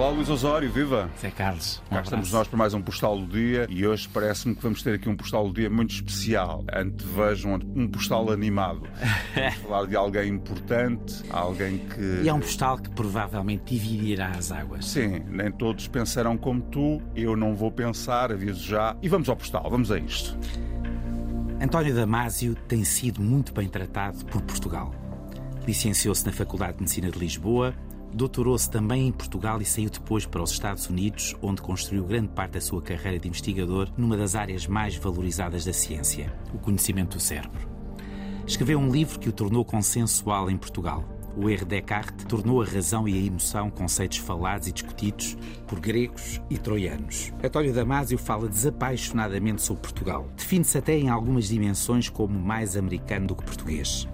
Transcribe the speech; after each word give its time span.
Olá, 0.00 0.08
Luís 0.08 0.30
Osório, 0.30 0.72
viva! 0.72 1.10
Zé 1.20 1.30
Carlos. 1.30 1.82
Um 1.90 1.94
Cá 1.94 2.00
estamos 2.00 2.32
nós 2.32 2.48
para 2.48 2.56
mais 2.56 2.72
um 2.72 2.80
Postal 2.80 3.18
do 3.18 3.26
Dia 3.26 3.66
e 3.68 3.86
hoje 3.86 4.08
parece-me 4.08 4.54
que 4.54 4.62
vamos 4.62 4.82
ter 4.82 4.94
aqui 4.94 5.10
um 5.10 5.14
Postal 5.14 5.46
do 5.46 5.52
Dia 5.52 5.68
muito 5.68 5.90
especial. 5.90 6.64
Antevejam 6.72 7.60
um 7.76 7.86
postal 7.86 8.30
animado. 8.30 8.88
Vamos 9.34 9.54
falar 9.60 9.86
de 9.86 9.96
alguém 9.96 10.30
importante, 10.30 11.22
alguém 11.28 11.76
que. 11.76 12.22
E 12.22 12.30
é 12.30 12.32
um 12.32 12.40
postal 12.40 12.78
que 12.78 12.88
provavelmente 12.88 13.74
dividirá 13.74 14.30
as 14.30 14.50
águas. 14.50 14.86
Sim, 14.86 15.18
nem 15.28 15.52
todos 15.52 15.86
pensarão 15.86 16.38
como 16.38 16.62
tu, 16.62 17.02
eu 17.14 17.36
não 17.36 17.54
vou 17.54 17.70
pensar, 17.70 18.32
aviso 18.32 18.66
já. 18.66 18.96
E 19.02 19.08
vamos 19.08 19.28
ao 19.28 19.36
postal, 19.36 19.68
vamos 19.68 19.92
a 19.92 19.98
isto. 19.98 20.34
António 21.60 21.94
Damásio 21.94 22.54
tem 22.66 22.84
sido 22.84 23.20
muito 23.20 23.52
bem 23.52 23.68
tratado 23.68 24.24
por 24.24 24.40
Portugal. 24.40 24.94
Licenciou-se 25.66 26.24
na 26.24 26.32
Faculdade 26.32 26.78
de 26.78 26.80
Medicina 26.80 27.10
de 27.10 27.18
Lisboa 27.18 27.74
Doutorou-se 28.12 28.68
também 28.68 29.06
em 29.06 29.12
Portugal 29.12 29.62
e 29.62 29.64
saiu 29.64 29.88
depois 29.88 30.26
para 30.26 30.42
os 30.42 30.50
Estados 30.50 30.88
Unidos, 30.88 31.36
onde 31.40 31.62
construiu 31.62 32.04
grande 32.04 32.28
parte 32.28 32.52
da 32.52 32.60
sua 32.60 32.82
carreira 32.82 33.18
de 33.18 33.28
investigador 33.28 33.88
numa 33.96 34.16
das 34.16 34.34
áreas 34.34 34.66
mais 34.66 34.96
valorizadas 34.96 35.64
da 35.64 35.72
ciência, 35.72 36.32
o 36.52 36.58
conhecimento 36.58 37.16
do 37.16 37.22
cérebro. 37.22 37.68
Escreveu 38.46 38.80
um 38.80 38.90
livro 38.90 39.18
que 39.18 39.28
o 39.28 39.32
tornou 39.32 39.64
consensual 39.64 40.50
em 40.50 40.56
Portugal. 40.56 41.04
O 41.36 41.48
erro 41.48 41.64
de 41.64 41.76
Descartes 41.76 42.24
tornou 42.24 42.60
a 42.60 42.66
razão 42.66 43.08
e 43.08 43.14
a 43.14 43.24
emoção 43.24 43.70
conceitos 43.70 44.18
falados 44.18 44.66
e 44.66 44.72
discutidos 44.72 45.38
por 45.68 45.78
gregos 45.78 46.40
e 46.50 46.58
troianos. 46.58 47.32
António 47.42 47.72
Damásio 47.72 48.18
fala 48.18 48.48
desapaixonadamente 48.48 49.62
sobre 49.62 49.82
Portugal. 49.82 50.28
Define-se 50.36 50.76
até 50.76 50.98
em 50.98 51.08
algumas 51.08 51.46
dimensões 51.46 52.08
como 52.08 52.36
mais 52.36 52.76
americano 52.76 53.28
do 53.28 53.36
que 53.36 53.44
português. 53.44 54.08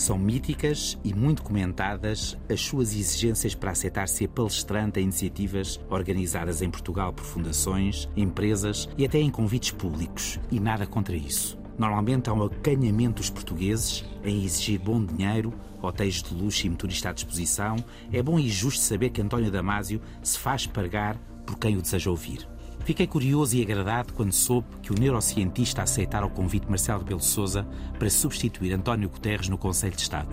São 0.00 0.18
míticas 0.18 0.98
e 1.04 1.12
muito 1.12 1.42
comentadas 1.42 2.34
as 2.48 2.62
suas 2.62 2.94
exigências 2.94 3.54
para 3.54 3.72
aceitar 3.72 4.08
ser 4.08 4.28
palestrante 4.28 4.98
em 4.98 5.02
iniciativas 5.02 5.78
organizadas 5.90 6.62
em 6.62 6.70
Portugal 6.70 7.12
por 7.12 7.22
fundações, 7.22 8.08
empresas 8.16 8.88
e 8.96 9.04
até 9.04 9.18
em 9.18 9.28
convites 9.28 9.72
públicos, 9.72 10.40
e 10.50 10.58
nada 10.58 10.86
contra 10.86 11.14
isso. 11.14 11.58
Normalmente 11.76 12.30
há 12.30 12.32
um 12.32 12.44
acanhamento 12.44 13.16
dos 13.16 13.28
portugueses 13.28 14.02
em 14.24 14.42
exigir 14.42 14.80
bom 14.80 15.04
dinheiro, 15.04 15.52
hotéis 15.82 16.22
de 16.22 16.32
luxo 16.32 16.66
e 16.66 16.70
motorista 16.70 17.10
à 17.10 17.12
disposição. 17.12 17.76
É 18.10 18.22
bom 18.22 18.38
e 18.38 18.48
justo 18.48 18.80
saber 18.80 19.10
que 19.10 19.20
António 19.20 19.50
Damásio 19.50 20.00
se 20.22 20.38
faz 20.38 20.66
pagar 20.66 21.18
por 21.44 21.58
quem 21.58 21.76
o 21.76 21.82
deseja 21.82 22.08
ouvir. 22.08 22.48
Fiquei 22.84 23.06
curioso 23.06 23.56
e 23.56 23.62
agradado 23.62 24.12
quando 24.14 24.32
soube 24.32 24.66
que 24.82 24.90
o 24.90 24.98
neurocientista 24.98 25.82
aceitara 25.82 26.26
o 26.26 26.30
convite 26.30 26.64
de 26.64 26.70
Marcelo 26.70 27.00
Rebelo 27.00 27.20
Sousa 27.20 27.66
para 27.98 28.10
substituir 28.10 28.72
António 28.72 29.08
Guterres 29.08 29.48
no 29.48 29.58
Conselho 29.58 29.94
de 29.94 30.02
Estado. 30.02 30.28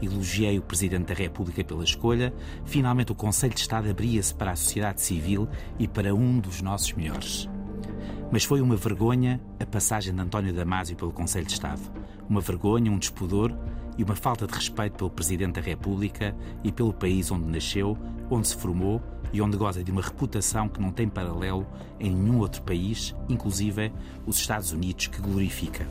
Elogiei 0.00 0.58
o 0.58 0.62
Presidente 0.62 1.06
da 1.06 1.14
República 1.14 1.62
pela 1.62 1.84
escolha. 1.84 2.32
Finalmente, 2.64 3.12
o 3.12 3.14
Conselho 3.14 3.54
de 3.54 3.60
Estado 3.60 3.90
abria-se 3.90 4.34
para 4.34 4.52
a 4.52 4.56
sociedade 4.56 5.00
civil 5.00 5.48
e 5.78 5.86
para 5.86 6.14
um 6.14 6.38
dos 6.38 6.62
nossos 6.62 6.92
melhores. 6.92 7.48
Mas 8.30 8.44
foi 8.44 8.60
uma 8.60 8.76
vergonha 8.76 9.40
a 9.60 9.66
passagem 9.66 10.14
de 10.14 10.20
António 10.20 10.54
Damásio 10.54 10.96
pelo 10.96 11.12
Conselho 11.12 11.46
de 11.46 11.52
Estado. 11.52 11.82
Uma 12.28 12.40
vergonha, 12.40 12.90
um 12.90 12.98
despudor 12.98 13.54
e 13.98 14.02
uma 14.02 14.16
falta 14.16 14.46
de 14.46 14.54
respeito 14.54 14.96
pelo 14.96 15.10
Presidente 15.10 15.56
da 15.56 15.60
República 15.60 16.34
e 16.64 16.72
pelo 16.72 16.92
país 16.92 17.30
onde 17.30 17.46
nasceu, 17.46 17.98
onde 18.30 18.48
se 18.48 18.56
formou 18.56 19.02
e 19.32 19.40
onde 19.40 19.56
goza 19.56 19.82
de 19.82 19.90
uma 19.90 20.02
reputação 20.02 20.68
que 20.68 20.80
não 20.80 20.90
tem 20.90 21.08
paralelo 21.08 21.66
em 21.98 22.10
nenhum 22.10 22.38
outro 22.38 22.62
país, 22.62 23.14
inclusive 23.28 23.92
os 24.26 24.38
Estados 24.38 24.72
Unidos, 24.72 25.06
que 25.06 25.20
glorifica. 25.20 25.86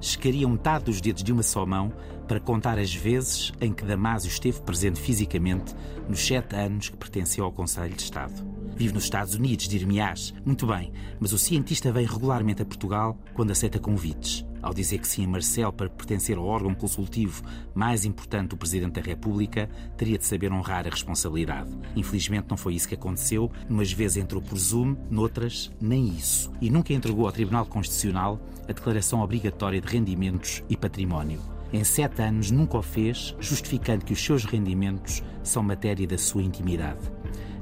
Chegaria 0.00 0.46
metade 0.46 0.84
dos 0.84 1.00
dedos 1.00 1.22
de 1.22 1.32
uma 1.32 1.42
só 1.42 1.64
mão 1.64 1.92
para 2.28 2.40
contar 2.40 2.78
as 2.78 2.94
vezes 2.94 3.52
em 3.60 3.72
que 3.72 3.84
Damásio 3.84 4.28
esteve 4.28 4.60
presente 4.60 5.00
fisicamente 5.00 5.74
nos 6.08 6.24
sete 6.24 6.54
anos 6.54 6.88
que 6.88 6.96
pertenceu 6.96 7.44
ao 7.44 7.52
Conselho 7.52 7.94
de 7.94 8.02
Estado. 8.02 8.34
Vive 8.76 8.92
nos 8.92 9.04
Estados 9.04 9.34
Unidos, 9.34 9.68
dir-me-ás. 9.68 10.34
Muito 10.44 10.66
bem, 10.66 10.92
mas 11.18 11.32
o 11.32 11.38
cientista 11.38 11.90
vem 11.90 12.04
regularmente 12.04 12.60
a 12.60 12.66
Portugal 12.66 13.18
quando 13.32 13.52
aceita 13.52 13.78
convites. 13.78 14.44
Ao 14.66 14.74
dizer 14.74 14.98
que 14.98 15.06
sim 15.06 15.24
a 15.24 15.28
Marcel 15.28 15.72
para 15.72 15.88
pertencer 15.88 16.36
ao 16.36 16.44
órgão 16.44 16.74
consultivo 16.74 17.40
mais 17.72 18.04
importante 18.04 18.48
do 18.48 18.56
Presidente 18.56 18.94
da 18.94 19.00
República, 19.00 19.70
teria 19.96 20.18
de 20.18 20.26
saber 20.26 20.52
honrar 20.52 20.84
a 20.84 20.90
responsabilidade. 20.90 21.70
Infelizmente 21.94 22.48
não 22.50 22.56
foi 22.56 22.74
isso 22.74 22.88
que 22.88 22.96
aconteceu. 22.96 23.48
Umas 23.70 23.92
vezes 23.92 24.16
entrou 24.16 24.42
por 24.42 24.58
Zoom, 24.58 24.96
noutras, 25.08 25.70
nem 25.80 26.08
isso. 26.08 26.50
E 26.60 26.68
nunca 26.68 26.92
entregou 26.92 27.26
ao 27.26 27.32
Tribunal 27.32 27.64
Constitucional 27.66 28.40
a 28.64 28.72
declaração 28.72 29.20
obrigatória 29.20 29.80
de 29.80 29.86
rendimentos 29.86 30.64
e 30.68 30.76
património. 30.76 31.40
Em 31.72 31.84
sete 31.84 32.20
anos 32.22 32.50
nunca 32.50 32.76
o 32.76 32.82
fez, 32.82 33.36
justificando 33.38 34.04
que 34.04 34.14
os 34.14 34.24
seus 34.24 34.44
rendimentos 34.44 35.22
são 35.44 35.62
matéria 35.62 36.08
da 36.08 36.18
sua 36.18 36.42
intimidade. 36.42 36.98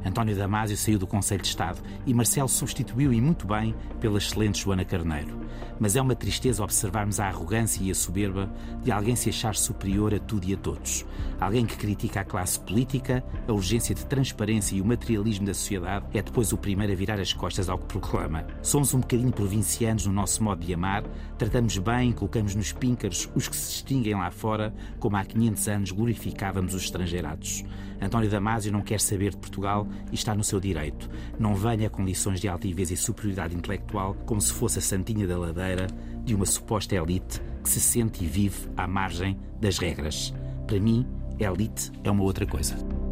António 0.05 0.37
Damásio 0.37 0.77
saiu 0.77 0.99
do 0.99 1.07
Conselho 1.07 1.43
de 1.43 1.49
Estado 1.49 1.81
e 2.07 2.13
Marcelo 2.13 2.49
substituiu 2.49 3.13
e 3.13 3.21
muito 3.21 3.47
bem 3.47 3.75
pela 4.01 4.19
excelente 4.19 4.63
Joana 4.63 4.85
Carneiro. 4.85 5.41
Mas 5.81 5.97
é 5.97 6.03
uma 6.03 6.15
tristeza 6.15 6.63
observarmos 6.63 7.19
a 7.19 7.27
arrogância 7.27 7.83
e 7.83 7.91
a 7.91 7.95
soberba 7.95 8.53
de 8.83 8.93
alguém 8.93 9.17
se 9.17 9.29
achar 9.29 9.57
superior 9.57 10.15
a 10.15 10.19
tudo 10.19 10.47
e 10.47 10.55
a 10.55 10.57
todos. 10.57 11.05
Alguém 11.41 11.67
que 11.67 11.77
critica 11.77 12.21
a 12.21 12.25
classe 12.25 12.61
política, 12.61 13.25
a 13.49 13.53
urgência 13.53 13.95
de 13.95 14.05
transparência 14.07 14.77
e 14.77 14.81
o 14.81 14.85
materialismo 14.85 15.47
da 15.47 15.55
sociedade 15.55 16.07
é 16.15 16.23
depois 16.23 16.53
o 16.53 16.59
primeiro 16.59 16.93
a 16.93 16.97
virar 16.97 17.19
as 17.19 17.33
costas 17.33 17.69
ao 17.69 17.79
que 17.79 17.87
proclama. 17.87 18.47
Somos 18.63 18.95
um 18.95 19.01
bocadinho 19.01 19.33
provincianos 19.33 20.07
no 20.07 20.13
nosso 20.13 20.43
modo 20.45 20.65
de 20.65 20.73
amar, 20.75 21.03
tratamos 21.39 21.79
bem, 21.79 22.13
colocamos 22.13 22.55
nos 22.55 22.73
píncaros 22.73 23.29
os 23.35 23.49
que 23.49 23.57
se 23.57 23.73
distinguem 23.73 24.15
lá 24.15 24.31
fora, 24.31 24.73
como 24.99 25.17
há 25.17 25.25
500 25.25 25.69
anos 25.69 25.91
glorificávamos 25.91 26.75
os 26.75 26.85
estrangeirados. 26.85 27.65
António 28.01 28.31
Damásio 28.31 28.73
não 28.73 28.83
quer 28.83 29.01
saber 29.01 29.31
de 29.31 29.37
Portugal 29.37 29.87
e 30.11 30.15
está 30.15 30.35
no 30.35 30.45
seu 30.45 30.61
direito. 30.61 31.09
Não 31.39 31.55
venha 31.55 31.91
com 31.91 32.05
lições 32.05 32.41
de 32.41 32.49
altivez 32.49 32.91
e 32.91 32.97
superioridade 32.97 33.55
intelectual 33.55 34.15
como 34.27 34.41
se 34.41 34.53
fosse 34.53 34.79
a 34.79 34.83
santinha 34.83 35.27
da 35.27 35.39
ladeira 35.39 35.87
de 36.25 36.35
uma 36.35 36.47
suposta 36.47 36.95
elite 36.95 37.41
que 37.63 37.69
se 37.69 37.81
sente 37.81 38.25
e 38.25 38.27
vive 38.27 38.69
à 38.77 38.87
margem 38.87 39.39
das 39.61 39.79
regras. 39.79 40.35
Para 40.67 40.81
mim, 40.81 41.07
elite 41.39 41.91
é 42.03 42.11
uma 42.11 42.23
outra 42.23 42.47
coisa. 42.47 43.04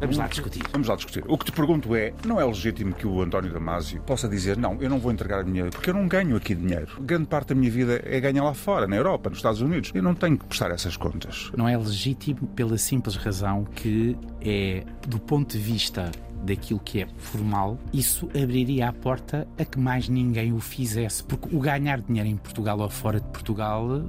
Vamos 0.00 0.16
lá 0.16 0.26
discutir. 0.26 0.62
Vamos 0.72 0.88
lá 0.88 0.96
discutir. 0.96 1.24
O 1.26 1.36
que 1.36 1.46
te 1.46 1.52
pergunto 1.52 1.94
é: 1.94 2.12
não 2.24 2.40
é 2.40 2.44
legítimo 2.44 2.94
que 2.94 3.06
o 3.06 3.20
António 3.20 3.52
Damásio 3.52 4.00
possa 4.02 4.28
dizer, 4.28 4.56
não, 4.56 4.80
eu 4.80 4.88
não 4.88 4.98
vou 4.98 5.12
entregar 5.12 5.42
dinheiro, 5.42 5.70
porque 5.70 5.90
eu 5.90 5.94
não 5.94 6.06
ganho 6.06 6.36
aqui 6.36 6.54
dinheiro. 6.54 7.00
Grande 7.00 7.26
parte 7.26 7.48
da 7.48 7.54
minha 7.54 7.70
vida 7.70 8.00
é 8.04 8.20
ganhar 8.20 8.44
lá 8.44 8.54
fora, 8.54 8.86
na 8.86 8.96
Europa, 8.96 9.30
nos 9.30 9.38
Estados 9.38 9.60
Unidos. 9.60 9.90
Eu 9.94 10.02
não 10.02 10.14
tenho 10.14 10.38
que 10.38 10.44
prestar 10.44 10.70
essas 10.70 10.96
contas. 10.96 11.50
Não 11.56 11.68
é 11.68 11.76
legítimo 11.76 12.46
pela 12.48 12.78
simples 12.78 13.16
razão 13.16 13.64
que 13.64 14.16
é, 14.40 14.84
do 15.06 15.18
ponto 15.18 15.52
de 15.52 15.58
vista 15.58 16.10
daquilo 16.42 16.80
que 16.80 17.02
é 17.02 17.08
formal, 17.18 17.78
isso 17.92 18.28
abriria 18.28 18.88
a 18.88 18.92
porta 18.92 19.46
a 19.58 19.64
que 19.64 19.78
mais 19.78 20.08
ninguém 20.08 20.52
o 20.52 20.60
fizesse. 20.60 21.22
Porque 21.24 21.54
o 21.54 21.60
ganhar 21.60 22.00
dinheiro 22.00 22.28
em 22.28 22.36
Portugal 22.36 22.78
ou 22.78 22.88
fora 22.88 23.20
de 23.20 23.26
Portugal 23.28 24.04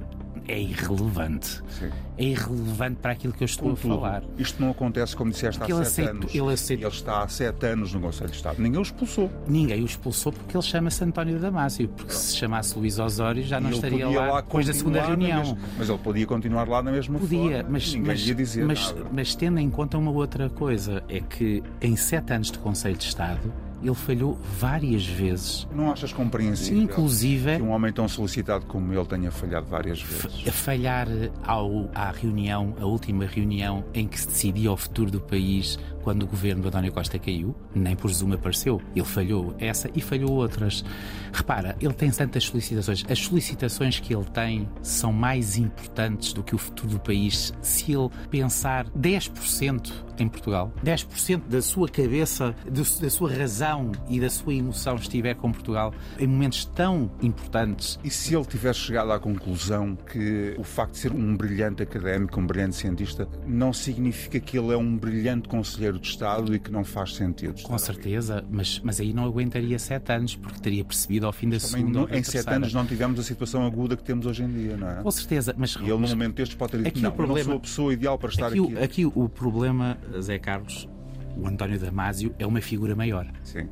é 0.50 0.60
irrelevante. 0.60 1.62
Sim. 1.78 1.90
É 2.18 2.24
irrelevante 2.24 2.96
para 2.96 3.12
aquilo 3.12 3.32
que 3.32 3.42
eu 3.42 3.46
estou 3.46 3.70
Contudo, 3.70 3.94
a 3.94 3.96
falar. 3.96 4.22
Isto 4.36 4.60
não 4.60 4.70
acontece, 4.70 5.16
como 5.16 5.30
disseste, 5.30 5.58
porque 5.58 5.72
há 5.72 5.76
sete 5.76 5.86
aceita, 5.86 6.10
anos. 6.10 6.34
Ele, 6.34 6.52
aceita... 6.52 6.82
ele 6.82 6.92
está 6.92 7.22
há 7.22 7.28
sete 7.28 7.66
anos 7.66 7.94
no 7.94 8.00
Conselho 8.00 8.30
de 8.30 8.36
Estado. 8.36 8.60
Ninguém 8.60 8.78
o 8.78 8.82
expulsou. 8.82 9.30
Ninguém 9.46 9.82
o 9.82 9.86
expulsou 9.86 10.32
porque 10.32 10.56
ele 10.56 10.62
chama-se 10.62 11.04
António 11.04 11.38
Damásio. 11.38 11.88
Porque 11.88 12.12
se 12.12 12.36
chamasse 12.36 12.76
Luís 12.76 12.98
Osório 12.98 13.42
já 13.44 13.60
não 13.60 13.70
estaria 13.70 14.08
lá, 14.08 14.32
lá 14.32 14.40
depois 14.40 14.66
da 14.66 14.74
segunda 14.74 15.02
reunião. 15.02 15.38
Mesma, 15.38 15.58
mas 15.78 15.88
ele 15.88 15.98
podia 15.98 16.26
continuar 16.26 16.68
lá 16.68 16.82
na 16.82 16.90
mesma 16.90 17.18
podia, 17.18 17.40
forma. 17.40 17.68
Mas, 17.70 17.86
ninguém 17.94 18.06
mas, 18.06 18.26
ia 18.26 18.34
dizer 18.34 18.64
mas, 18.64 18.92
nada. 18.92 19.06
mas 19.12 19.34
tendo 19.34 19.58
em 19.58 19.70
conta 19.70 19.96
uma 19.96 20.10
outra 20.10 20.50
coisa, 20.50 21.02
é 21.08 21.20
que 21.20 21.62
em 21.80 21.94
sete 21.94 22.32
anos 22.32 22.50
de 22.50 22.58
Conselho 22.58 22.96
de 22.96 23.04
Estado 23.04 23.52
ele 23.82 23.94
falhou 23.94 24.38
várias 24.58 25.06
vezes. 25.06 25.66
Não 25.74 25.90
achas 25.90 26.12
compreensível 26.12 26.82
Inclusive, 26.82 27.56
que 27.56 27.62
um 27.62 27.70
homem 27.70 27.92
tão 27.92 28.08
solicitado 28.08 28.66
como 28.66 28.92
ele 28.92 29.04
tenha 29.06 29.30
falhado 29.30 29.66
várias 29.66 30.02
vezes? 30.02 30.42
Falhar 30.54 31.08
ao, 31.42 31.88
à 31.94 32.10
reunião, 32.10 32.74
a 32.80 32.84
última 32.84 33.24
reunião 33.24 33.84
em 33.94 34.06
que 34.06 34.20
se 34.20 34.26
decidia 34.26 34.72
o 34.72 34.76
futuro 34.76 35.10
do 35.10 35.20
país 35.20 35.78
quando 36.02 36.22
o 36.22 36.26
governo 36.26 36.62
de 36.62 36.68
António 36.68 36.92
Costa 36.92 37.18
caiu, 37.18 37.54
nem 37.74 37.94
por 37.96 38.10
Zoom 38.12 38.32
apareceu. 38.32 38.80
Ele 38.94 39.04
falhou 39.04 39.54
essa 39.58 39.90
e 39.94 40.00
falhou 40.00 40.32
outras. 40.32 40.84
Repara, 41.32 41.76
ele 41.80 41.94
tem 41.94 42.10
tantas 42.10 42.44
solicitações. 42.44 43.04
As 43.08 43.18
solicitações 43.18 44.00
que 44.00 44.14
ele 44.14 44.24
tem 44.24 44.68
são 44.82 45.12
mais 45.12 45.56
importantes 45.56 46.32
do 46.32 46.42
que 46.42 46.54
o 46.54 46.58
futuro 46.58 46.90
do 46.90 47.00
país 47.00 47.52
se 47.62 47.92
ele 47.92 48.10
pensar 48.30 48.86
10% 48.90 49.92
em 50.18 50.28
Portugal, 50.28 50.72
10% 50.84 51.48
da 51.48 51.62
sua 51.62 51.88
cabeça, 51.88 52.54
da 53.00 53.10
sua 53.10 53.32
razão 53.32 53.92
e 54.08 54.20
da 54.20 54.28
sua 54.28 54.54
emoção 54.54 54.96
estiver 54.96 55.34
com 55.34 55.50
Portugal 55.50 55.94
em 56.18 56.26
momentos 56.26 56.64
tão 56.64 57.10
importantes. 57.22 57.98
E 58.04 58.10
se 58.10 58.34
ele 58.34 58.44
tivesse 58.44 58.80
chegado 58.80 59.12
à 59.12 59.18
conclusão 59.18 59.96
que 59.96 60.54
o 60.58 60.64
facto 60.64 60.92
de 60.92 60.98
ser 60.98 61.12
um 61.12 61.36
brilhante 61.36 61.82
académico, 61.82 62.38
um 62.38 62.46
brilhante 62.46 62.76
cientista, 62.76 63.28
não 63.46 63.72
significa 63.72 64.38
que 64.38 64.58
ele 64.58 64.72
é 64.72 64.76
um 64.76 64.96
brilhante 64.96 65.48
conselheiro 65.48 65.89
de 65.98 66.06
Estado 66.06 66.54
e 66.54 66.58
que 66.58 66.70
não 66.70 66.84
faz 66.84 67.14
sentido? 67.14 67.62
Com 67.62 67.78
certeza, 67.78 68.44
mas, 68.50 68.80
mas 68.80 69.00
aí 69.00 69.12
não 69.12 69.24
aguentaria 69.24 69.78
sete 69.78 70.12
anos, 70.12 70.36
porque 70.36 70.60
teria 70.60 70.84
percebido 70.84 71.26
ao 71.26 71.32
fim 71.32 71.48
da 71.48 71.58
segunda. 71.58 72.00
Não, 72.00 72.08
em 72.08 72.22
sete 72.22 72.48
anos 72.50 72.72
não 72.72 72.86
tivemos 72.86 73.18
a 73.18 73.22
situação 73.22 73.64
aguda 73.64 73.96
que 73.96 74.02
temos 74.02 74.26
hoje 74.26 74.42
em 74.42 74.52
dia, 74.52 74.76
não 74.76 74.90
é? 74.90 75.02
Com 75.02 75.10
certeza, 75.10 75.54
mas. 75.56 75.74
E 75.76 75.82
ele, 75.84 75.92
no 75.92 76.08
momento 76.08 76.36
destes, 76.36 76.56
pode 76.56 76.72
ter 76.72 76.82
dito: 76.82 77.00
não, 77.00 77.12
problema, 77.12 77.40
eu 77.40 77.44
não 77.44 77.50
sou 77.52 77.56
a 77.56 77.60
pessoa 77.60 77.92
ideal 77.92 78.18
para 78.18 78.28
estar 78.30 78.46
aqui. 78.48 78.60
Aqui, 78.60 78.78
aqui 78.78 79.06
o 79.06 79.28
problema, 79.28 79.98
Zé 80.20 80.38
Carlos, 80.38 80.88
o 81.36 81.46
António 81.46 81.78
Damasio 81.78 82.34
é 82.38 82.46
uma 82.46 82.60
figura 82.60 82.94
maior. 82.94 83.26
Sim. 83.42 83.68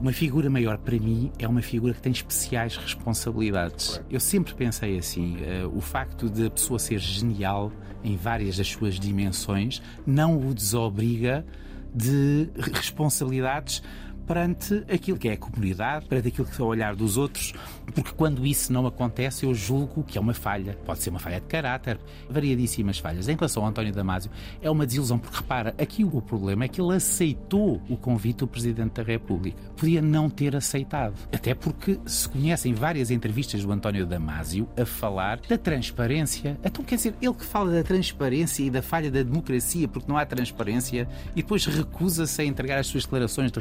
Uma 0.00 0.12
figura 0.12 0.50
maior 0.50 0.76
para 0.78 0.98
mim 0.98 1.30
é 1.38 1.46
uma 1.46 1.62
figura 1.62 1.94
que 1.94 2.02
tem 2.02 2.12
especiais 2.12 2.76
responsabilidades. 2.76 4.02
Eu 4.10 4.20
sempre 4.20 4.54
pensei 4.54 4.98
assim: 4.98 5.36
uh, 5.36 5.76
o 5.76 5.80
facto 5.80 6.28
de 6.28 6.46
a 6.46 6.50
pessoa 6.50 6.78
ser 6.78 6.98
genial 6.98 7.72
em 8.02 8.16
várias 8.16 8.56
das 8.56 8.68
suas 8.68 8.98
dimensões 9.00 9.80
não 10.06 10.36
o 10.38 10.52
desobriga 10.52 11.46
de 11.94 12.50
responsabilidades 12.72 13.82
perante 14.26 14.84
aquilo 14.92 15.18
que 15.18 15.28
é 15.28 15.32
a 15.32 15.36
comunidade, 15.36 16.06
perante 16.06 16.28
aquilo 16.28 16.46
que 16.46 16.60
é 16.60 16.64
o 16.64 16.68
olhar 16.68 16.94
dos 16.94 17.16
outros, 17.16 17.52
porque 17.94 18.12
quando 18.12 18.46
isso 18.46 18.72
não 18.72 18.86
acontece, 18.86 19.46
eu 19.46 19.54
julgo 19.54 20.02
que 20.02 20.18
é 20.18 20.20
uma 20.20 20.34
falha. 20.34 20.78
Pode 20.84 21.00
ser 21.00 21.10
uma 21.10 21.18
falha 21.18 21.40
de 21.40 21.46
caráter, 21.46 21.98
variadíssimas 22.28 22.98
falhas. 22.98 23.28
Em 23.28 23.34
relação 23.34 23.62
ao 23.62 23.68
António 23.68 23.92
Damasio, 23.92 24.30
é 24.60 24.70
uma 24.70 24.86
desilusão, 24.86 25.18
porque 25.18 25.36
repara, 25.36 25.74
aqui 25.78 26.04
o 26.04 26.20
problema 26.20 26.64
é 26.64 26.68
que 26.68 26.80
ele 26.80 26.94
aceitou 26.94 27.80
o 27.88 27.96
convite 27.96 28.38
do 28.38 28.46
Presidente 28.46 28.94
da 28.94 29.02
República. 29.02 29.56
Podia 29.76 30.00
não 30.00 30.28
ter 30.30 30.56
aceitado, 30.56 31.14
até 31.32 31.54
porque 31.54 31.98
se 32.06 32.28
conhecem 32.28 32.74
várias 32.74 33.10
entrevistas 33.10 33.62
do 33.62 33.72
António 33.72 34.06
Damasio 34.06 34.68
a 34.76 34.84
falar 34.84 35.40
da 35.48 35.58
transparência. 35.58 36.58
Então, 36.64 36.84
quer 36.84 36.96
dizer, 36.96 37.14
ele 37.20 37.34
que 37.34 37.44
fala 37.44 37.70
da 37.70 37.82
transparência 37.82 38.62
e 38.62 38.70
da 38.70 38.82
falha 38.82 39.10
da 39.10 39.22
democracia, 39.22 39.86
porque 39.88 40.10
não 40.10 40.16
há 40.16 40.24
transparência, 40.24 41.08
e 41.32 41.42
depois 41.42 41.64
recusa-se 41.66 42.40
a 42.42 42.44
entregar 42.44 42.78
as 42.78 42.86
suas 42.86 43.04
declarações 43.04 43.50
de 43.50 43.52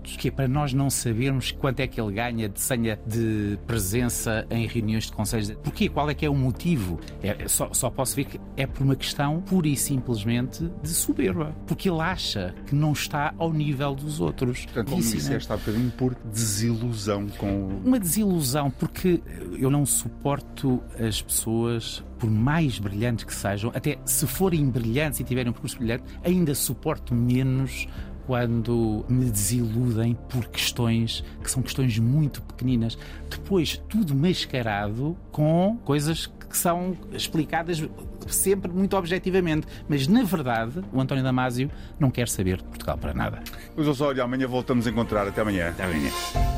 rendimentos, 0.00 0.16
que 0.16 0.28
é 0.28 0.30
para 0.30 0.48
nós 0.48 0.72
não 0.72 0.90
sabermos 0.90 1.52
quanto 1.52 1.80
é 1.80 1.86
que 1.86 2.00
ele 2.00 2.12
ganha 2.12 2.48
de 2.48 2.60
senha 2.60 2.98
de 3.06 3.58
presença 3.66 4.46
em 4.50 4.66
reuniões 4.66 5.04
de 5.04 5.12
conselhos. 5.12 5.50
Porquê? 5.62 5.88
Qual 5.88 6.08
é 6.10 6.14
que 6.14 6.24
é 6.24 6.30
o 6.30 6.34
motivo? 6.34 6.98
É, 7.22 7.46
só, 7.46 7.72
só 7.72 7.90
posso 7.90 8.16
ver 8.16 8.24
que 8.24 8.40
é 8.56 8.66
por 8.66 8.82
uma 8.82 8.96
questão 8.96 9.40
pura 9.42 9.68
e 9.68 9.76
simplesmente 9.76 10.70
de 10.82 10.88
soberba. 10.88 11.54
Porque 11.66 11.88
ele 11.88 12.00
acha 12.00 12.54
que 12.66 12.74
não 12.74 12.92
está 12.92 13.34
ao 13.38 13.52
nível 13.52 13.94
dos 13.94 14.20
outros. 14.20 14.64
Portanto, 14.64 14.88
como 14.90 15.00
Isso, 15.00 15.12
né? 15.12 15.16
disseste 15.18 15.52
há 15.52 15.56
bocadinho, 15.56 15.90
por 15.92 16.14
desilusão 16.32 17.28
com. 17.28 17.68
Uma 17.84 17.98
desilusão, 17.98 18.70
porque 18.70 19.22
eu 19.58 19.70
não 19.70 19.84
suporto 19.84 20.82
as 20.98 21.20
pessoas, 21.20 22.02
por 22.18 22.30
mais 22.30 22.78
brilhantes 22.78 23.24
que 23.24 23.34
sejam, 23.34 23.70
até 23.74 23.98
se 24.04 24.26
forem 24.26 24.68
brilhantes 24.68 25.20
e 25.20 25.24
tiverem 25.24 25.50
um 25.50 25.52
percurso 25.52 25.78
brilhante, 25.78 26.04
ainda 26.22 26.54
suporto 26.54 27.14
menos 27.14 27.88
quando 28.30 29.04
me 29.08 29.28
desiludem 29.28 30.16
por 30.28 30.46
questões 30.46 31.24
que 31.42 31.50
são 31.50 31.64
questões 31.64 31.98
muito 31.98 32.40
pequeninas. 32.42 32.96
Depois, 33.28 33.82
tudo 33.88 34.14
mascarado 34.14 35.16
com 35.32 35.76
coisas 35.84 36.28
que 36.28 36.56
são 36.56 36.96
explicadas 37.12 37.82
sempre 38.28 38.70
muito 38.70 38.96
objetivamente. 38.96 39.66
Mas, 39.88 40.06
na 40.06 40.22
verdade, 40.22 40.80
o 40.92 41.00
António 41.00 41.24
Damasio 41.24 41.72
não 41.98 42.08
quer 42.08 42.28
saber 42.28 42.58
de 42.58 42.62
Portugal 42.62 42.96
para 42.96 43.12
nada. 43.12 43.42
Mas 43.76 44.00
olha, 44.00 44.22
amanhã 44.22 44.46
voltamos 44.46 44.86
a 44.86 44.90
encontrar. 44.90 45.26
Até 45.26 45.40
amanhã. 45.40 45.74
Bem, 45.76 46.00
né? 46.00 46.49